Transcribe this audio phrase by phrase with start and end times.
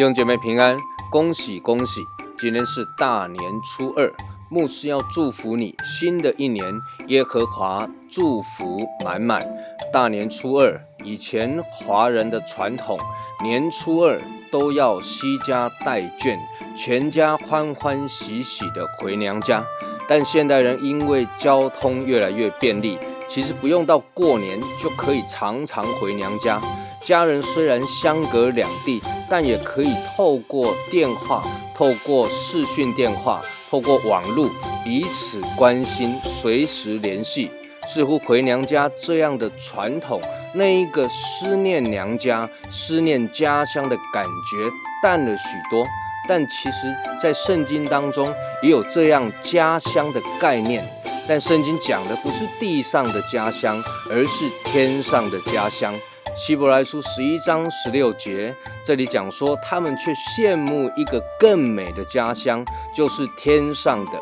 [0.00, 0.78] 弟兄姐妹平安，
[1.10, 2.00] 恭喜恭喜！
[2.38, 4.10] 今天是大年初二，
[4.48, 6.64] 牧师要祝福你，新的一年
[7.08, 9.46] 耶和华祝福满满。
[9.92, 12.98] 大年初二以前，华人的传统，
[13.42, 14.18] 年初二
[14.50, 16.38] 都要惜家带眷，
[16.74, 19.62] 全家欢欢喜喜的回娘家。
[20.08, 26.58] 但现代人因为交通越来越便利，其实不用到过年就可以常常回娘家。
[27.02, 31.42] 家人虽然相隔两地，但也可以透过电话、
[31.74, 34.48] 透过视讯电话、透过网络
[34.84, 37.50] 彼此关心，随时联系。
[37.88, 40.20] 似乎回娘家这样的传统，
[40.54, 44.70] 那一个思念娘家、思念家乡的感觉
[45.02, 45.84] 淡了许多。
[46.28, 48.32] 但其实，在圣经当中
[48.62, 50.86] 也有这样家乡的概念。
[51.26, 55.92] 但圣经讲的不是地上的家乡，而是天上的家乡。
[56.36, 58.54] 希伯来书十一章十六节，
[58.84, 64.12] 这里讲说，他们却羡慕一个更美的家乡，就是天上的。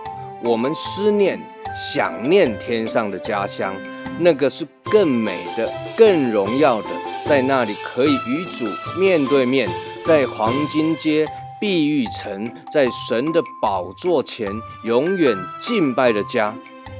[0.42, 1.41] 我们思念、
[1.74, 3.74] 想念天上的家乡，
[4.19, 6.88] 那个是更美的、更荣耀的，
[7.24, 8.66] 在那里可以与主
[8.98, 9.69] 面对面，
[10.04, 11.24] 在黄金街、
[11.60, 14.46] 碧玉城，在神的宝座前
[14.84, 16.54] 永远敬拜的家。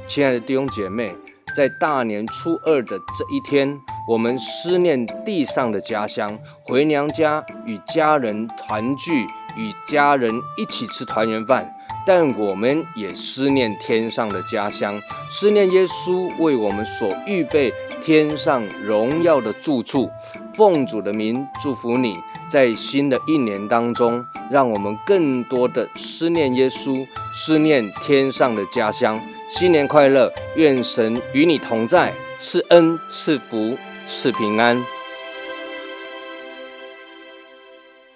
[0.07, 1.13] 亲爱的弟兄姐妹。
[1.55, 3.75] 在大年初二的这一天，
[4.09, 11.71] 我们思念地上的家乡，回娘家与家人团聚，与家人一起吃团圆饭。
[12.07, 17.71] 但我们也思念天上的家乡，思念耶稣为我们所预备
[18.03, 20.09] 天上荣耀的住处。
[20.55, 29.21] 奉主的名祝福你，在新的一年当中，让我们更多的思念耶稣，思念天上的家乡。
[29.51, 30.31] 新年快乐！
[30.55, 33.77] 愿神与你同在，赐恩、赐福、
[34.09, 34.98] 赐平安。